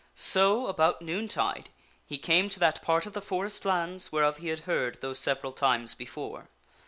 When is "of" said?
3.05-3.13